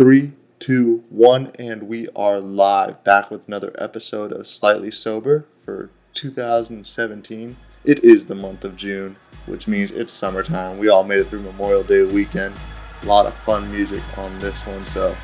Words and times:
Three, 0.00 0.32
two, 0.58 1.04
one, 1.10 1.52
and 1.58 1.82
we 1.82 2.08
are 2.16 2.40
live 2.40 3.04
back 3.04 3.30
with 3.30 3.46
another 3.46 3.70
episode 3.76 4.32
of 4.32 4.46
Slightly 4.46 4.90
Sober 4.90 5.44
for 5.62 5.90
2017. 6.14 7.54
It 7.84 8.02
is 8.02 8.24
the 8.24 8.34
month 8.34 8.64
of 8.64 8.78
June, 8.78 9.16
which 9.44 9.68
means 9.68 9.90
it's 9.90 10.14
summertime. 10.14 10.78
We 10.78 10.88
all 10.88 11.04
made 11.04 11.18
it 11.18 11.24
through 11.24 11.42
Memorial 11.42 11.82
Day 11.82 12.04
weekend. 12.04 12.54
A 13.02 13.04
lot 13.04 13.26
of 13.26 13.34
fun 13.44 13.70
music 13.70 14.00
on 14.16 14.32
this 14.38 14.66
one, 14.66 14.86
so 14.86 15.14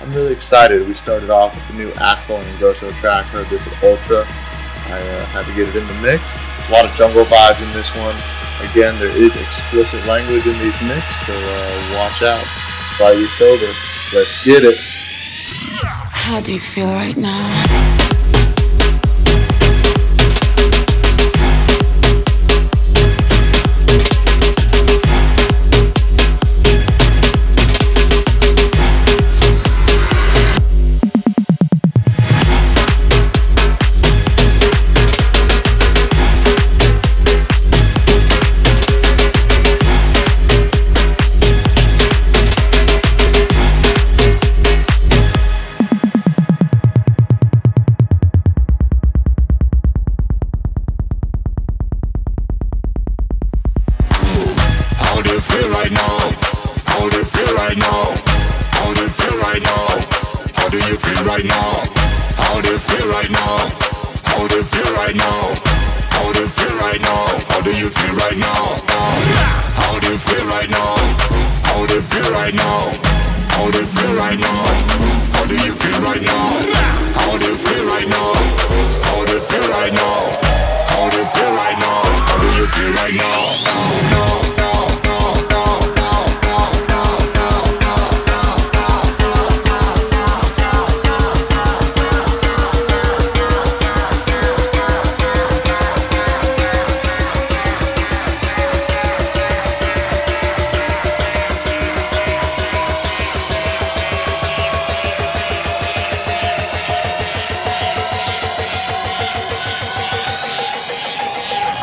I'm 0.00 0.10
really 0.14 0.32
excited. 0.32 0.88
We 0.88 0.94
started 0.94 1.28
off 1.28 1.54
with 1.54 1.68
the 1.68 1.84
new 1.84 1.90
Akvo 2.00 2.40
and 2.40 2.58
Grosso 2.58 2.90
track. 3.04 3.26
Heard 3.26 3.48
this 3.48 3.66
at 3.66 3.84
Ultra. 3.84 4.20
I 4.24 4.96
uh, 4.96 5.26
had 5.36 5.44
to 5.44 5.52
get 5.54 5.68
it 5.68 5.76
in 5.76 5.86
the 5.86 6.00
mix. 6.00 6.22
A 6.70 6.72
lot 6.72 6.86
of 6.86 6.94
jungle 6.94 7.26
vibes 7.26 7.60
in 7.60 7.70
this 7.74 7.94
one. 7.96 8.16
Again, 8.70 8.98
there 8.98 9.14
is 9.14 9.36
explicit 9.36 10.00
language 10.06 10.46
in 10.46 10.56
these 10.58 10.80
mix, 10.88 11.04
so 11.28 11.36
uh, 11.36 12.00
watch 12.00 12.22
out. 12.22 12.46
Slightly 12.96 13.26
sober. 13.26 13.91
Let's 14.14 14.44
get 14.44 14.62
it. 14.62 14.76
How 16.10 16.40
do 16.40 16.52
you 16.52 16.60
feel 16.60 16.92
right 16.92 17.16
now? 17.16 17.91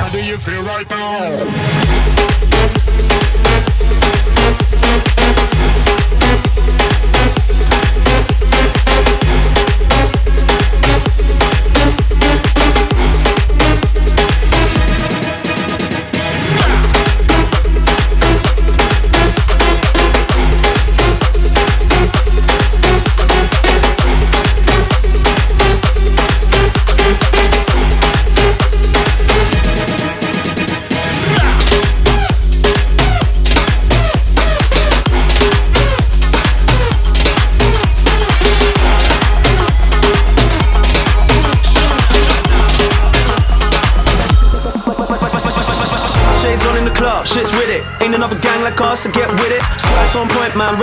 How 0.10 0.16
do 0.16 0.26
you 0.26 0.40
feel 0.40 0.64
right 0.64 0.90
now? 0.90 1.80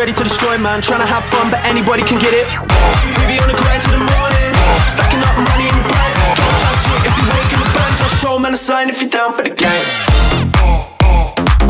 Ready 0.06 0.12
to 0.12 0.22
destroy, 0.22 0.56
man. 0.58 0.80
Trying 0.80 1.00
to 1.00 1.06
have 1.06 1.24
fun, 1.34 1.50
but 1.50 1.58
anybody 1.64 2.02
can 2.02 2.20
get 2.20 2.30
it. 2.30 2.46
We 2.46 3.24
be 3.26 3.42
on 3.42 3.48
the 3.50 3.58
grind 3.58 3.82
till 3.82 3.98
the 3.98 4.04
morning, 4.04 4.50
stacking 4.86 5.18
up 5.26 5.34
money 5.34 5.66
in 5.66 5.74
the 5.74 5.82
bank. 5.90 6.14
Don't 6.38 6.56
try 6.62 6.72
shit 6.78 7.02
if 7.10 7.14
you 7.18 7.26
wake 7.34 7.50
in 7.50 7.58
the 7.58 7.70
bank. 7.74 7.92
Just 7.98 8.22
show 8.22 8.38
man 8.38 8.52
a 8.52 8.56
sign 8.56 8.88
if 8.88 9.02
you're 9.02 9.10
down 9.10 9.32
for 9.34 9.42
the 9.42 9.50
game. 9.50 9.86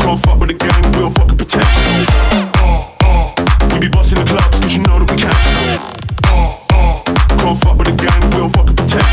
Can't 0.03 0.19
fuck 0.21 0.37
with 0.37 0.53
the 0.53 0.57
gang, 0.59 0.83
we'll 0.93 1.09
fucking 1.09 1.37
pretend. 1.37 1.65
We 3.73 3.79
be 3.79 3.89
busting 3.89 4.19
the 4.21 4.27
clubs, 4.29 4.61
cause 4.61 4.73
you 4.75 4.83
know 4.83 4.99
that 5.01 5.09
we 5.09 5.17
can. 5.17 5.33
Can't 7.41 7.57
fuck 7.57 7.77
with 7.79 7.89
the 7.89 7.97
gang, 7.97 8.21
we'll 8.37 8.53
fucking 8.53 8.75
pretend. 8.75 9.07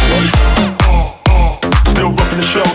Still 1.88 2.10
rocking 2.12 2.38
the 2.38 2.44
show, 2.44 2.66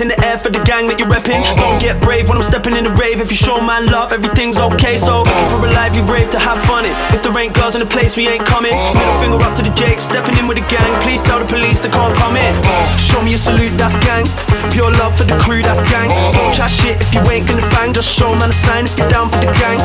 in. 0.00 0.08
The 0.08 0.18
air 0.26 0.38
for 0.38 0.50
the 0.50 0.62
gang 0.64 0.88
that 0.88 0.98
you're 0.98 1.10
repping. 1.10 1.42
Don't 1.58 1.78
get 1.78 2.00
brave 2.00 2.28
when 2.28 2.36
I'm 2.38 2.42
stepping 2.42 2.74
in 2.74 2.84
the 2.84 2.94
rave. 2.94 3.20
If 3.20 3.30
you 3.30 3.36
show 3.36 3.60
man 3.60 3.86
love, 3.86 4.12
everything's 4.12 4.58
okay. 4.58 4.96
So 4.96 5.24
for 5.50 5.58
a 5.60 5.70
lively 5.76 6.02
rave 6.06 6.30
to 6.32 6.38
have 6.38 6.58
fun 6.64 6.84
in. 6.84 6.94
If 7.14 7.22
there 7.22 7.34
ain't 7.36 7.54
girls 7.54 7.74
in 7.74 7.80
the 7.80 7.90
place, 7.90 8.16
we 8.16 8.26
ain't 8.28 8.44
coming. 8.46 8.72
Middle 8.72 9.18
finger 9.18 9.40
up 9.42 9.54
to 9.58 9.62
the 9.62 9.74
Jake, 9.74 10.00
stepping 10.00 10.36
in 10.38 10.46
with 10.46 10.58
the 10.58 10.66
gang. 10.72 10.88
Please 11.02 11.22
tell 11.22 11.38
the 11.38 11.46
police 11.46 11.78
they 11.78 11.90
can't 11.90 12.14
come 12.16 12.36
in. 12.36 12.52
Show 12.98 13.22
me 13.22 13.34
a 13.34 13.38
salute, 13.38 13.74
that's 13.78 13.98
gang. 14.02 14.24
Pure 14.72 14.92
love 14.98 15.14
for 15.14 15.24
the 15.24 15.36
crew, 15.42 15.62
that's 15.62 15.82
gang. 15.90 16.08
Don't 16.36 16.54
chat 16.54 16.70
shit 16.70 16.96
if 16.98 17.14
you 17.14 17.22
ain't 17.30 17.46
gonna 17.46 17.66
bang. 17.74 17.92
Just 17.92 18.10
show 18.10 18.32
man 18.34 18.50
a 18.50 18.56
sign 18.56 18.84
if 18.84 18.94
you're 18.98 19.10
down 19.10 19.30
for 19.30 19.40
the 19.40 19.50
gang. 19.62 19.78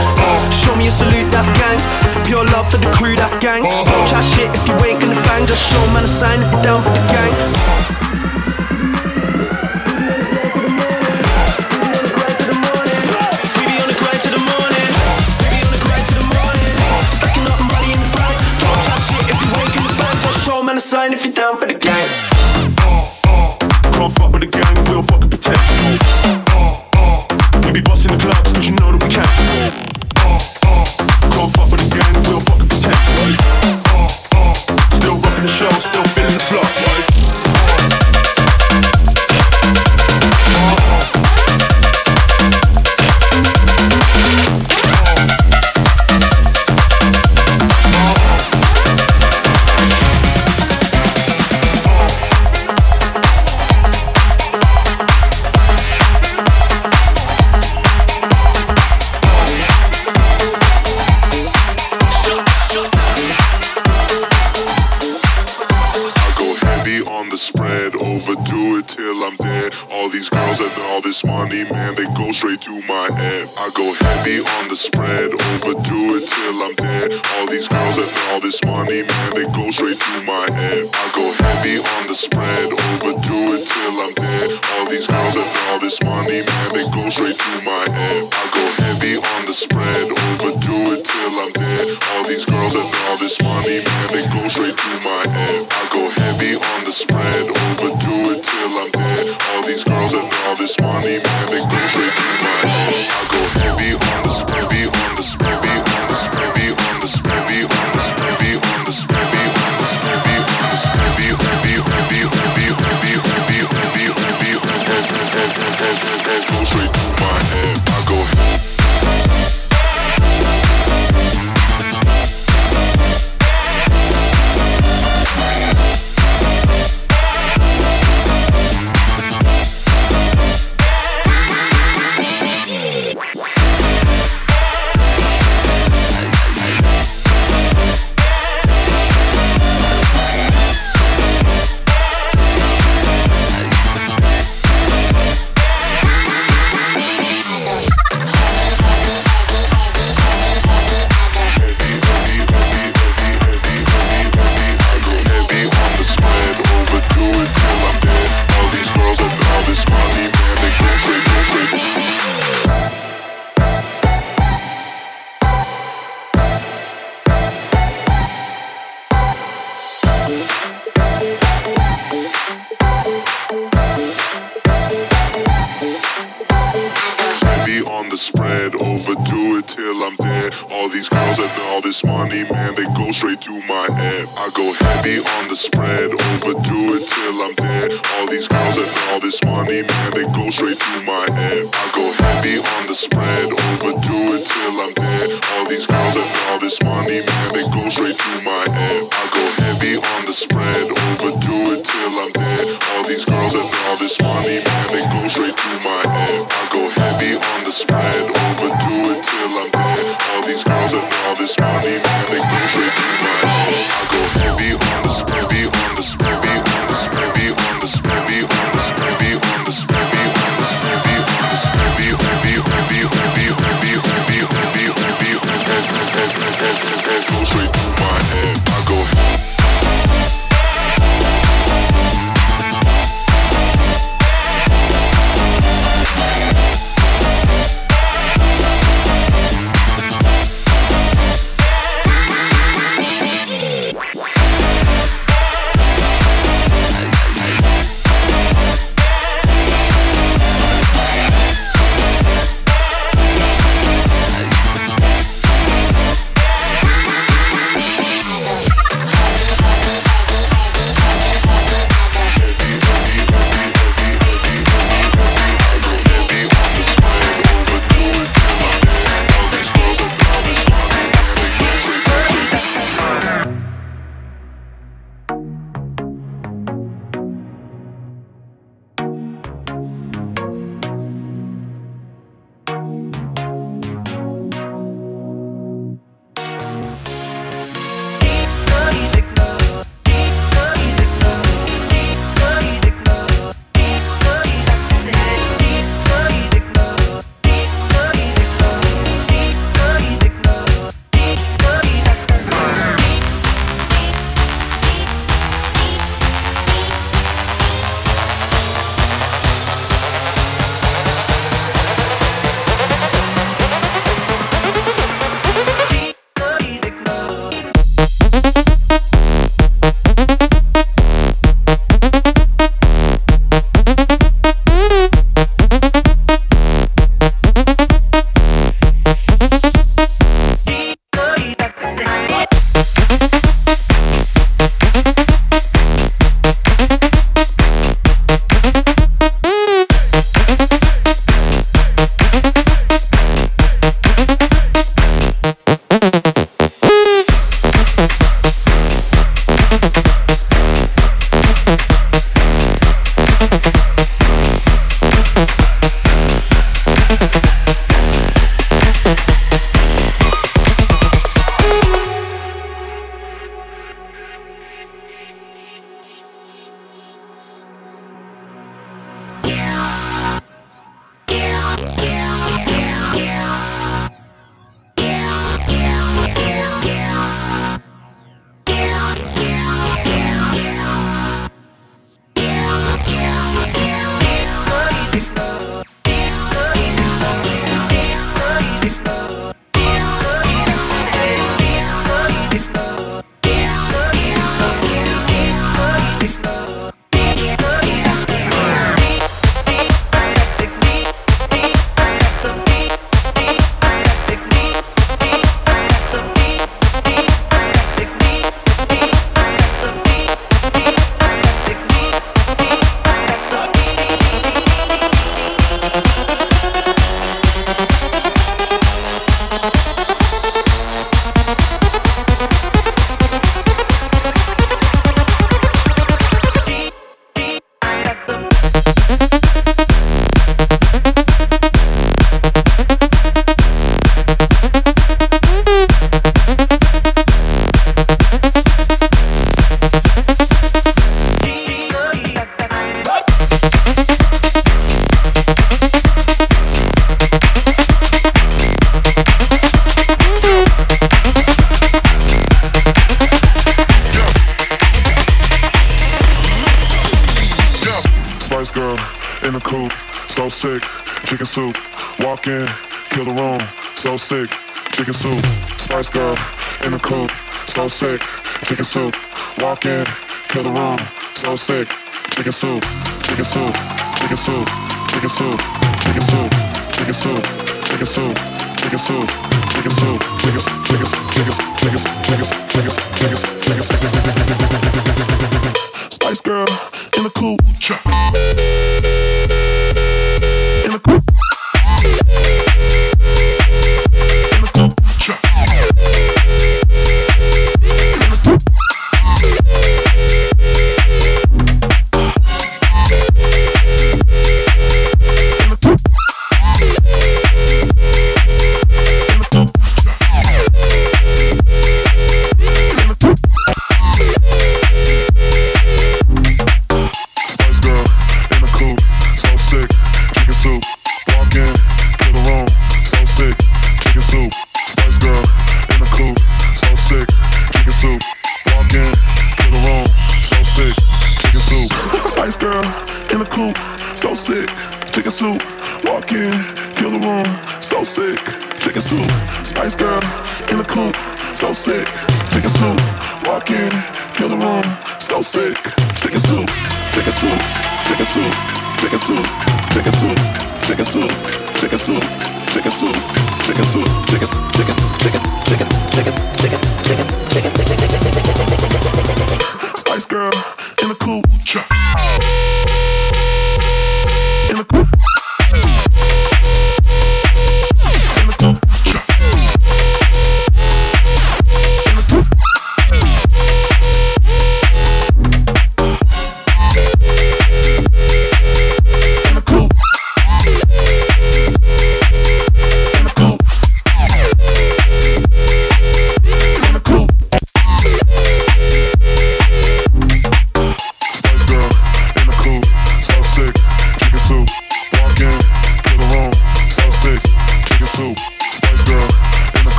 Show 0.50 0.74
me 0.76 0.88
a 0.88 0.94
salute, 0.94 1.30
that's 1.30 1.50
gang. 1.60 1.78
Pure 2.26 2.46
love 2.56 2.70
for 2.70 2.80
the 2.82 2.90
crew, 2.96 3.16
that's 3.16 3.38
gang. 3.38 3.64
Don't 3.64 4.06
chat 4.10 4.24
shit 4.24 4.50
if 4.54 4.64
you 4.68 4.76
ain't 4.86 5.00
gonna 5.02 5.20
bang. 5.30 5.46
Just 5.46 5.66
show 5.70 5.82
man 5.94 6.04
a 6.04 6.10
sign 6.10 6.40
if 6.42 6.50
you're 6.50 6.66
down 6.66 6.80
for 6.82 6.92
the 6.92 7.04
gang. 7.14 8.19
Sign 20.90 21.14
if 21.14 21.24
for 21.60 21.69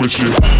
with 0.00 0.18
you. 0.18 0.59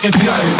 fucking 0.00 0.12
PIA. 0.12 0.59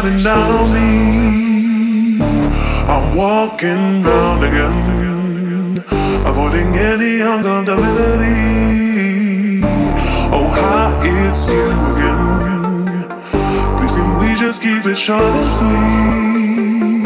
shining 0.00 0.22
down 0.22 0.50
on 0.50 0.72
me. 0.72 2.20
I'm 2.88 3.14
walking 3.16 4.02
round 4.02 4.44
again, 4.44 5.78
avoiding 6.26 6.74
any 6.74 7.20
uncomfortability. 7.20 9.62
Oh, 10.32 10.48
hi, 10.48 10.98
it's 11.02 11.48
you 11.48 11.70
again. 11.92 13.08
Please, 13.76 13.94
can 13.94 14.16
we 14.18 14.34
just 14.38 14.62
keep 14.62 14.86
it 14.86 14.96
short 14.96 15.22
and 15.22 15.50
sweet? 15.50 17.04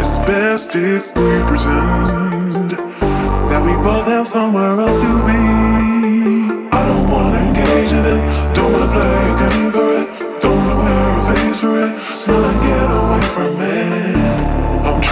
It's 0.00 0.18
best 0.26 0.74
if 0.74 1.14
we 1.16 1.42
pretend 1.48 2.70
that 3.50 3.62
we 3.64 3.76
both 3.82 4.06
have 4.06 4.26
somewhere 4.26 4.70
else 4.70 5.00
to 5.00 5.06
be. 5.26 5.32
I 6.72 6.74
don't 6.88 7.08
wanna 7.08 7.38
engage 7.48 7.92
in 7.92 8.04
it, 8.04 8.20
don't 8.54 8.72
wanna 8.72 8.88
play 8.92 9.32
a 9.32 9.34
game. 9.50 9.65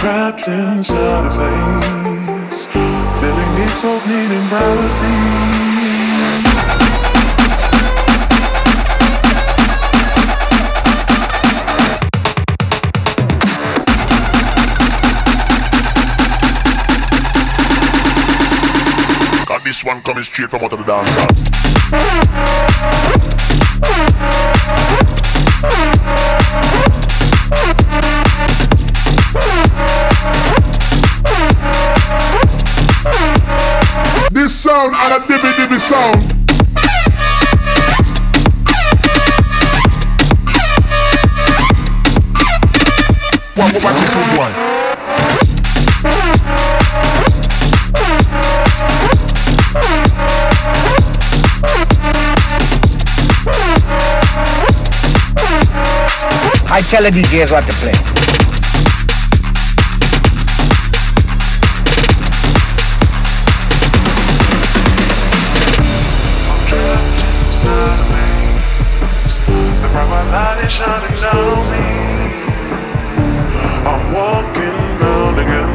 trapped 0.05 0.45
inside 0.47 1.25
a 1.25 1.29
maze. 1.35 2.67
Feeling 2.67 3.55
these 3.55 3.83
walls 3.83 4.05
needing 4.05 4.47
privacy. 4.49 5.07
this 19.63 19.83
one 19.83 20.01
coming 20.03 20.23
straight 20.23 20.47
from 20.47 20.63
out 20.63 20.71
of 20.73 20.77
the 20.77 20.85
dance 20.85 21.15
hall. 21.15 21.27
a 34.77 35.19
dibby 35.21 35.51
dibby 35.55 35.79
sound. 35.79 36.21
This 43.55 43.83
one, 43.83 43.95
one. 44.37 44.51
I 56.67 56.81
tell 56.81 57.03
the 57.03 57.11
DJs 57.11 57.51
what 57.51 57.63
to 57.63 57.71
play. 57.73 58.34
My 69.95 70.03
light 70.29 70.59
is 70.65 70.71
shining 70.73 71.15
down 71.21 71.47
on 71.55 71.65
me. 71.71 71.87
I'm 73.87 74.03
walking 74.13 74.77
round 74.99 75.37
again, 75.39 75.71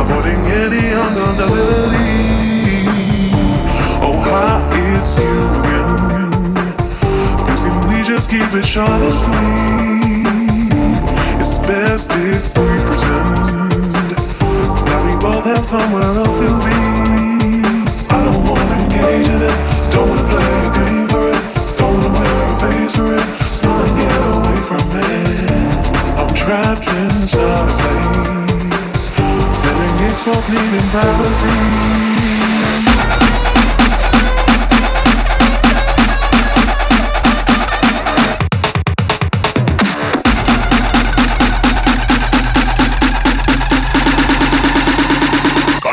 avoiding 0.00 0.40
any 0.62 0.84
accountability. 0.88 2.88
Oh, 4.00 4.16
hi, 4.24 4.56
it's 4.98 5.12
you 5.18 5.34
friend. 5.60 6.32
We 7.88 7.96
just 8.04 8.30
keep 8.30 8.52
it 8.54 8.64
short 8.64 8.88
and 8.88 9.18
sweet? 9.18 10.72
It's 11.40 11.58
best 11.68 12.10
if 12.12 12.56
we 12.56 12.80
pretend 12.88 13.36
that 14.88 15.00
we 15.04 15.12
both 15.20 15.44
have 15.44 15.64
somewhere 15.64 16.02
else 16.02 16.38
to 16.40 16.46
be. 16.64 16.72
I 18.08 18.10
don't 18.24 18.42
wanna 18.48 18.76
engage 18.82 19.28
in 19.28 19.42
it. 19.42 19.71
someplace. 27.32 29.08
Delegates 29.64 30.26
was 30.26 30.48
leaving 30.50 30.88
privacy. 30.90 32.12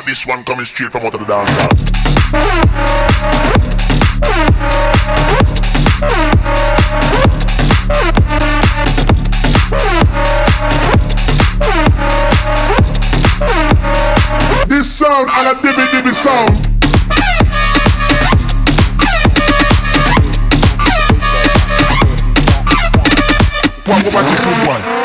this 0.05 0.25
one 0.25 0.43
coming 0.43 0.65
straight 0.65 0.91
from 0.91 1.05
out 1.05 1.13
of 1.13 1.19
the 1.19 1.25
dancer. 1.27 3.08
sound 15.27 15.53
dibby 15.55 15.85
dibby 15.91 16.13
sound. 16.13 16.49
One, 23.85 24.01
go 24.03 24.11
back 24.11 24.25
to 24.25 24.49
one. 24.67 24.99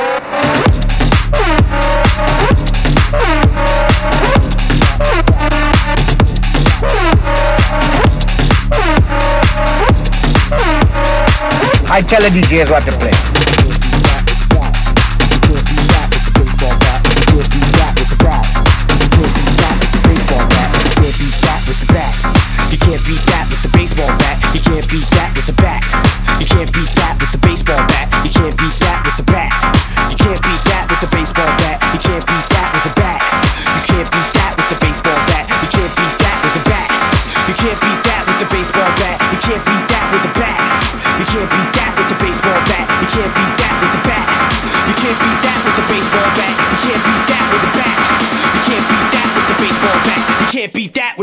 I 11.90 12.02
tell 12.02 12.20
the 12.20 12.28
DJ 12.28 12.70
what 12.70 12.84
to 12.84 12.92
play. 12.92 13.33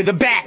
with 0.02 0.10
a 0.10 0.14
bat. 0.14 0.41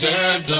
deserve 0.00 0.57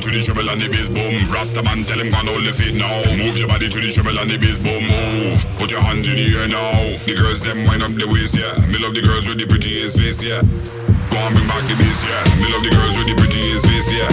to 0.00 0.08
the 0.10 0.20
treble 0.22 0.48
and 0.48 0.60
the 0.60 0.68
bass 0.72 0.88
boom. 0.88 1.12
Rasta 1.28 1.60
man, 1.62 1.84
tell 1.84 2.00
him 2.00 2.08
gonna 2.08 2.32
hold 2.32 2.44
the 2.44 2.52
feet 2.54 2.72
now. 2.76 2.88
Move 3.20 3.36
your 3.36 3.48
body 3.48 3.68
to 3.68 3.78
the 3.80 3.90
treble 3.92 4.16
and 4.16 4.28
the 4.32 4.38
bass 4.40 4.56
boom. 4.56 4.80
Move. 4.80 5.44
Put 5.60 5.70
your 5.70 5.82
hands 5.84 6.08
in 6.08 6.16
the 6.16 6.26
air 6.40 6.48
now. 6.48 6.72
The 7.04 7.12
girls 7.16 7.44
them 7.44 7.64
wind 7.68 7.84
up 7.84 7.92
the 7.98 8.08
waist, 8.08 8.32
yeah. 8.38 8.48
Me 8.72 8.80
love 8.80 8.96
the 8.96 9.04
girls 9.04 9.28
with 9.28 9.36
the 9.36 9.46
prettiest 9.46 10.00
face, 10.00 10.24
yeah. 10.24 10.40
Go 10.40 11.16
on, 11.20 11.30
bring 11.36 11.48
back 11.48 11.64
the 11.68 11.76
bass, 11.76 12.00
yeah. 12.06 12.22
Me 12.40 12.46
love 12.48 12.64
the 12.64 12.72
girls 12.72 12.94
with 12.96 13.08
the 13.12 13.16
prettiest 13.18 13.64
face, 13.68 13.88
yeah. 13.92 14.08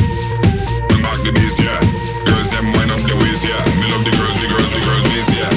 Bring 0.91 1.03
back 1.03 1.19
the 1.23 1.31
bass, 1.31 1.55
yeah. 1.61 1.79
Girls 2.27 2.49
them 2.51 2.67
wind 2.75 2.91
up 2.91 3.01
the 3.07 3.15
waist, 3.23 3.43
yeah. 3.47 3.61
Me 3.79 3.85
love 3.87 4.03
the 4.03 4.13
girls, 4.17 4.37
the 4.43 4.47
girls, 4.51 4.71
the 4.75 4.81
girls 4.83 5.05
face, 5.13 5.31
yeah. 5.31 5.51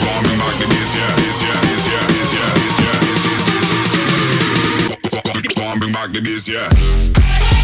Go 0.00 0.08
on, 0.16 0.20
bring 0.24 0.38
back 0.40 0.54
the 0.62 0.66
bass, 0.70 0.90
yeah. 0.96 1.12
Bass, 1.18 1.38
yeah, 1.44 1.58
bass, 1.60 1.84
yeah, 1.92 2.04
bass, 2.08 2.30
yeah, 2.32 2.48
bass, 2.56 2.76
yeah, 2.78 2.96
bass, 3.04 3.20
bass, 3.26 3.42
bass, 3.44 3.66
bass, 3.68 3.90
bass. 3.92 5.02
Go- 5.12 5.54
Go 5.58 5.62
on, 5.68 5.76
bring 5.82 5.92
back 5.92 6.08
the 6.14 6.22
bass, 6.24 6.46
yeah. 6.48 7.57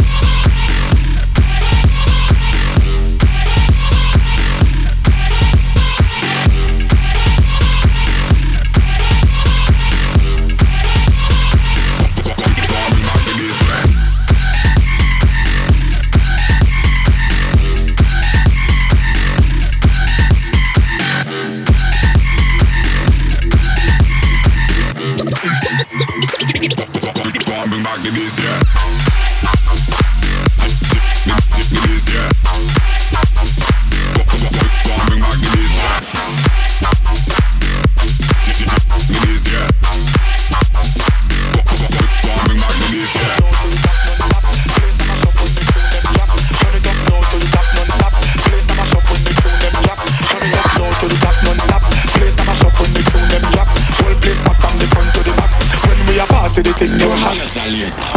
The 57.32 57.48
thing 57.48 58.13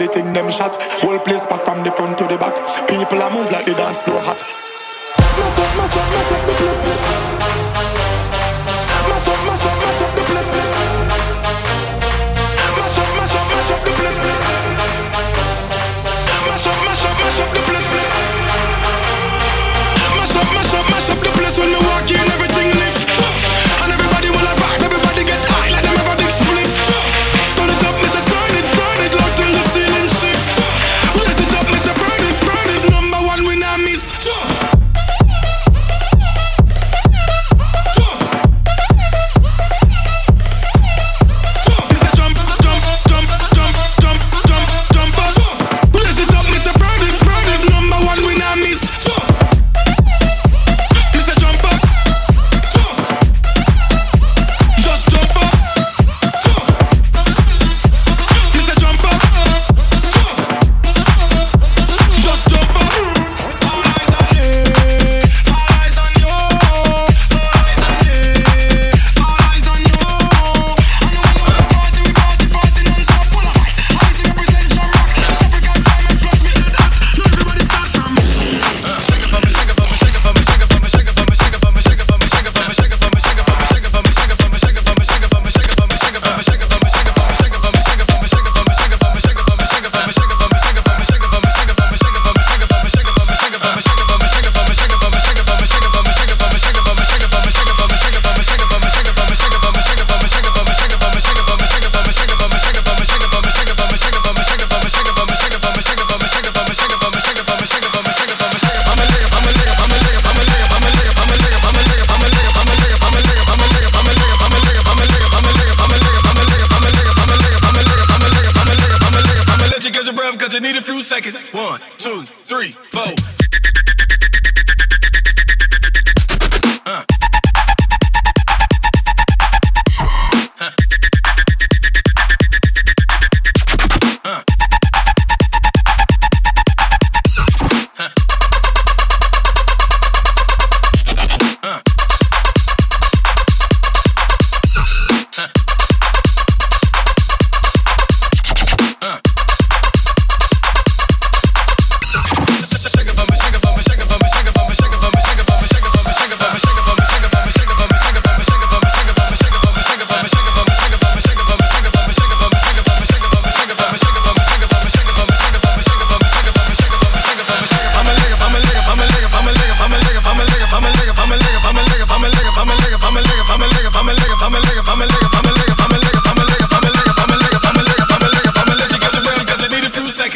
the 0.00 0.08
thing 0.08 0.32
them 0.32 0.50
shot. 0.50 0.99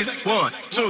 One, 0.04 0.52
two, 0.68 0.83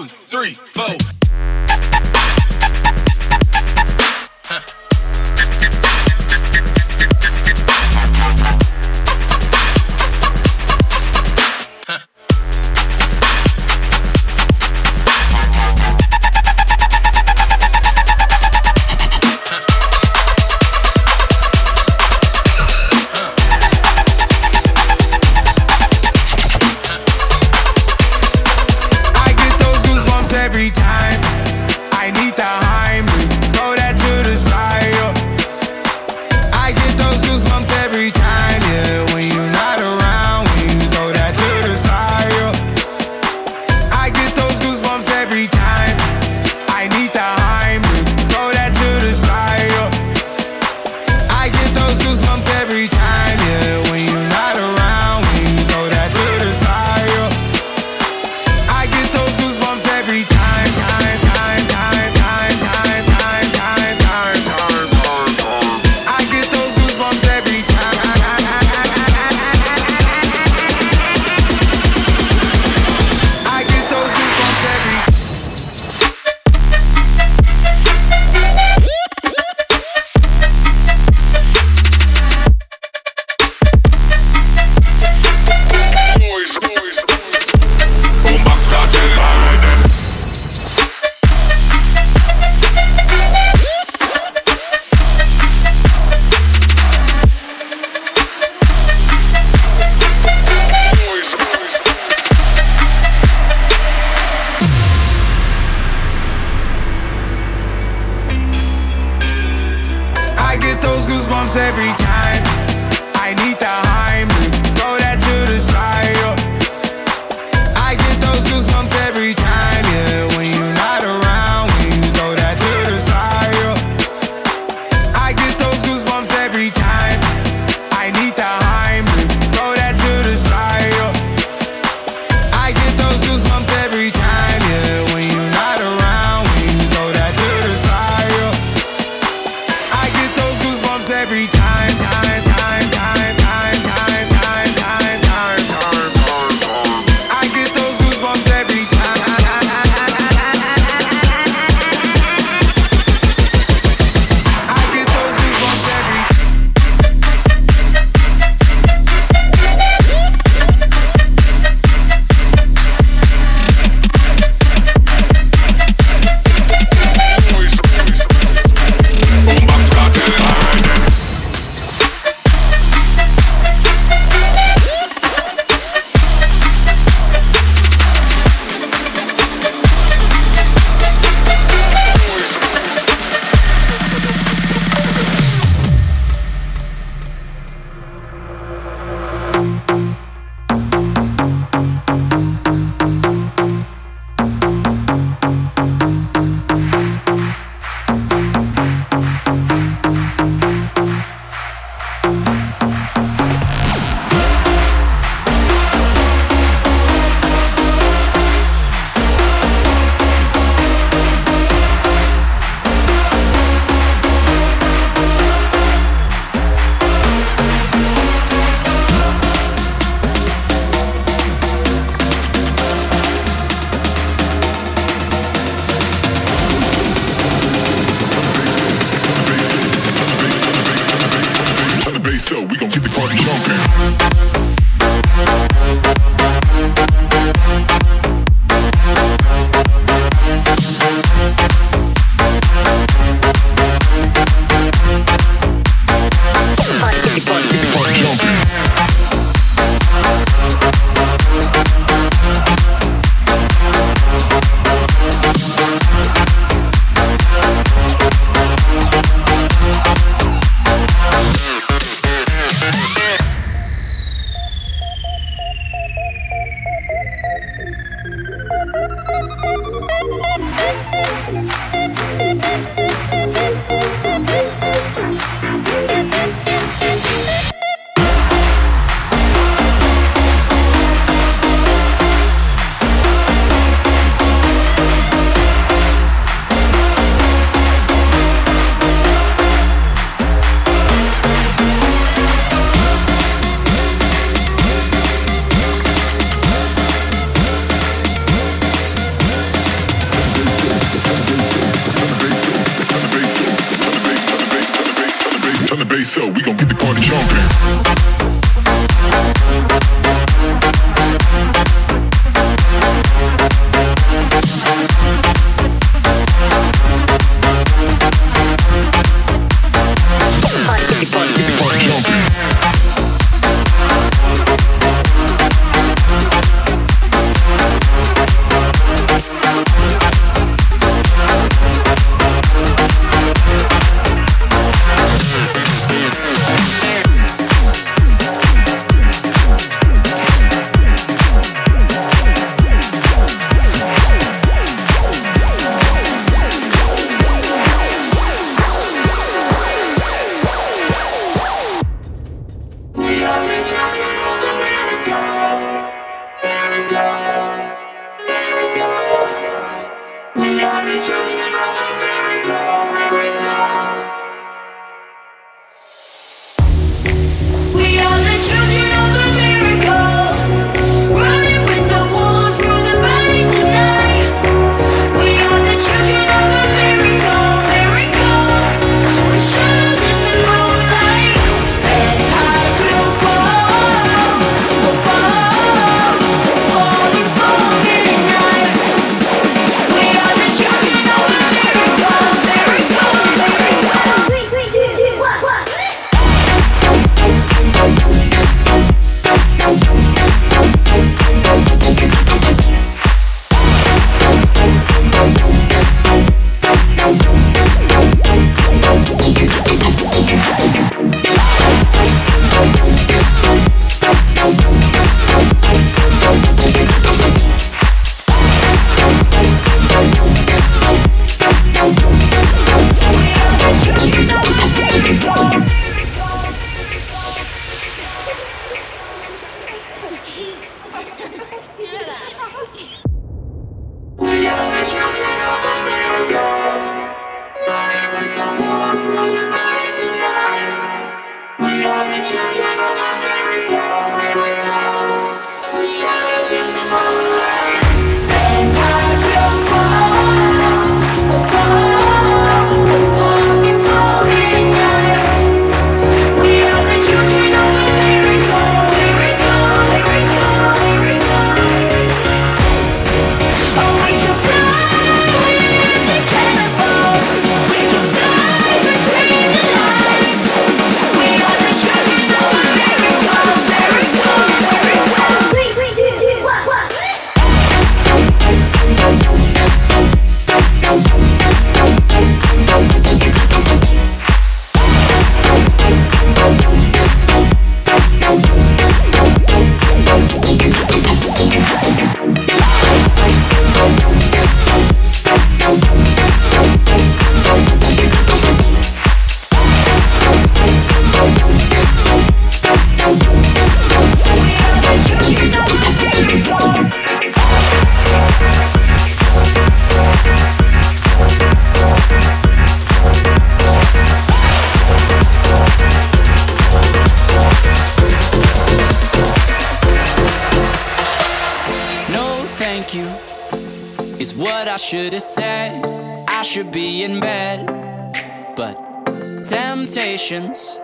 impressions 530.53 530.99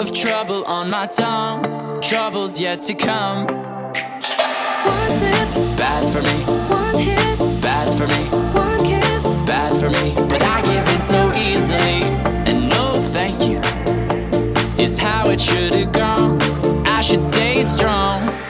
of 0.00 0.12
trouble 0.12 0.64
on 0.64 0.90
my 0.90 1.06
tongue, 1.06 1.62
troubles 2.00 2.60
yet 2.60 2.82
to 2.82 2.94
come. 2.94 3.46
One 3.46 5.10
sip, 5.10 5.78
bad 5.78 6.02
for 6.12 6.20
me. 6.20 6.38
One 6.68 6.98
hit, 6.98 7.62
bad 7.62 7.88
for 7.96 8.06
me. 8.08 8.24
One 8.58 8.80
kiss, 8.84 9.22
bad 9.46 9.72
for 9.80 9.90
me. 9.90 10.14
But 10.28 10.42
I 10.42 10.62
give 10.62 10.88
in 10.94 11.00
so 11.00 11.32
easily, 11.36 12.02
and 12.48 12.68
no 12.68 12.94
thank 13.14 13.40
you 13.40 13.60
is 14.82 14.98
how 14.98 15.30
it 15.30 15.40
should 15.40 15.72
have 15.74 15.92
gone. 15.92 16.38
I 16.86 17.02
should 17.02 17.22
stay 17.22 17.62
strong. 17.62 18.45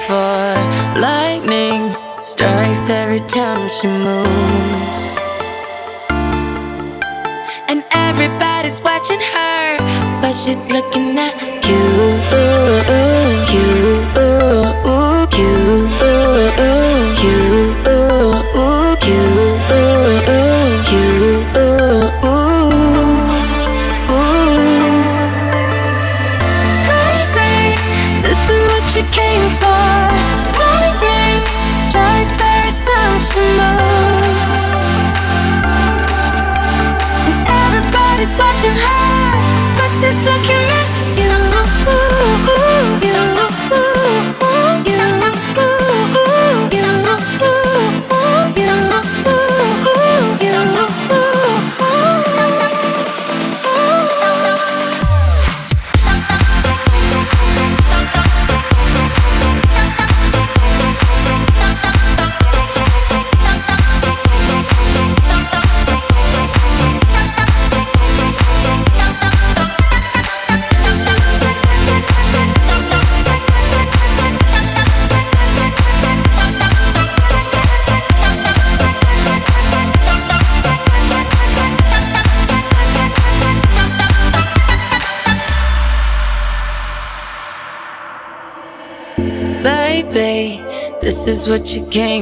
for 0.00 0.39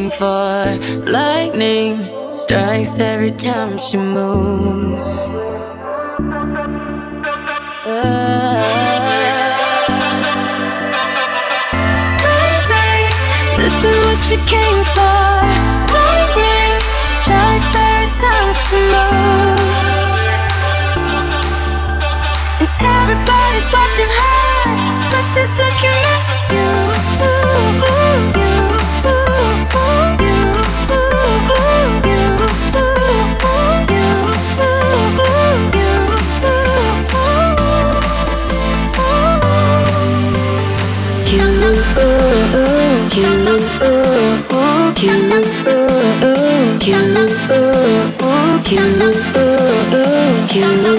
looking 0.09 0.19
for. 0.19 1.11
Lightning 1.11 2.31
strikes 2.31 2.99
every 2.99 3.33
time 3.33 3.79
she 3.79 3.97
moves. 3.97 5.07
Oh. 7.87 7.95
Lightning, 12.25 13.11
this 13.57 13.77
is 13.85 13.97
what 14.07 14.21
you 14.31 14.39
came 14.47 14.85
for. 14.95 15.31
Lightning 15.95 16.81
strikes 17.07 17.75
every 17.75 18.11
time 18.23 18.51
she 18.63 18.77
moves. 18.93 19.63
And 22.61 22.71
everybody's 22.83 23.69
watching 23.73 24.13
her, 24.21 24.41
but 25.11 25.25
she's 25.33 25.53
looking 25.59 26.03
at 26.05 26.53
you. 26.53 26.78
you. 50.59 50.98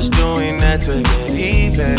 Just 0.00 0.12
doing 0.14 0.56
that 0.56 0.80
to 0.80 1.02
get 1.02 1.34
even. 1.34 1.98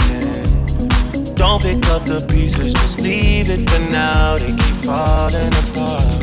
Don't 1.35 1.61
pick 1.61 1.85
up 1.89 2.03
the 2.03 2.25
pieces, 2.27 2.73
just 2.73 2.99
leave 2.99 3.47
it 3.49 3.69
for 3.69 3.79
now. 3.91 4.39
They 4.39 4.47
keep 4.47 4.77
falling 4.85 5.53
apart. 5.61 6.21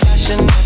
Passionate 0.00 0.63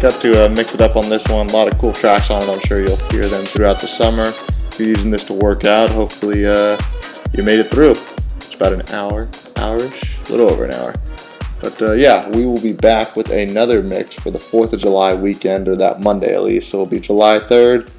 Got 0.00 0.20
to 0.22 0.44
uh, 0.44 0.48
mix 0.50 0.74
it 0.74 0.80
up 0.80 0.96
on 0.96 1.08
this 1.08 1.26
one. 1.28 1.48
A 1.48 1.52
lot 1.52 1.72
of 1.72 1.78
cool 1.78 1.92
tracks 1.92 2.30
on 2.30 2.42
it. 2.42 2.48
I'm 2.48 2.60
sure 2.60 2.80
you'll 2.80 2.96
hear 3.10 3.26
them 3.26 3.44
throughout 3.44 3.80
the 3.80 3.86
summer. 3.86 4.24
If 4.26 4.78
you're 4.78 4.88
using 4.88 5.10
this 5.10 5.24
to 5.24 5.32
work 5.32 5.64
out, 5.64 5.90
hopefully 5.90 6.46
uh, 6.46 6.78
you 7.32 7.42
made 7.42 7.58
it 7.58 7.70
through. 7.70 7.92
It's 8.36 8.54
about 8.54 8.72
an 8.74 8.82
hour, 8.90 9.28
hourish, 9.56 10.28
a 10.28 10.32
little 10.32 10.50
over 10.50 10.64
an 10.66 10.72
hour. 10.72 10.94
But 11.60 11.80
uh, 11.80 11.92
yeah, 11.92 12.28
we 12.30 12.44
will 12.44 12.60
be 12.60 12.72
back 12.72 13.16
with 13.16 13.30
another 13.30 13.82
mix 13.82 14.14
for 14.14 14.30
the 14.30 14.38
4th 14.38 14.74
of 14.74 14.80
July 14.80 15.14
weekend, 15.14 15.68
or 15.68 15.76
that 15.76 16.00
Monday 16.00 16.34
at 16.34 16.42
least. 16.42 16.70
So 16.70 16.82
it'll 16.82 16.90
be 16.90 17.00
July 17.00 17.38
3rd 17.38 17.90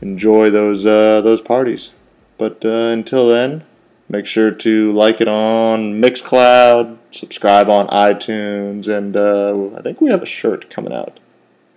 enjoy 0.00 0.50
those 0.50 0.86
uh, 0.86 1.20
those 1.22 1.40
parties. 1.40 1.92
But 2.38 2.64
uh, 2.64 2.90
until 2.92 3.28
then, 3.28 3.64
make 4.08 4.26
sure 4.26 4.50
to 4.50 4.92
like 4.92 5.20
it 5.20 5.28
on 5.28 6.00
Mixcloud, 6.00 6.98
subscribe 7.10 7.68
on 7.68 7.88
iTunes, 7.88 8.88
and 8.88 9.16
uh, 9.16 9.76
I 9.76 9.82
think 9.82 10.00
we 10.00 10.10
have 10.10 10.22
a 10.22 10.26
shirt 10.26 10.70
coming 10.70 10.92
out. 10.92 11.20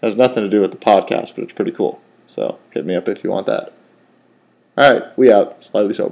has 0.02 0.16
nothing 0.16 0.44
to 0.44 0.50
do 0.50 0.62
with 0.62 0.72
the 0.72 0.78
podcast, 0.78 1.36
but 1.36 1.44
it's 1.44 1.54
pretty 1.54 1.72
cool. 1.72 2.02
So 2.28 2.60
hit 2.72 2.86
me 2.86 2.96
up 2.96 3.08
if 3.08 3.24
you 3.24 3.30
want 3.32 3.48
that. 3.48 3.74
All 4.78 4.92
right, 4.92 5.18
we 5.18 5.32
out. 5.32 5.64
Slightly 5.64 5.94
sober. 5.94 6.08